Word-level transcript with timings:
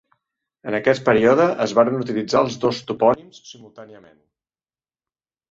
En 0.69 0.77
aquest 0.77 1.03
període, 1.09 1.45
es 1.65 1.75
varen 1.81 1.99
utilitzar 2.05 2.41
els 2.47 2.57
dos 2.65 2.81
topònims 2.93 3.43
simultàniament. 3.53 4.19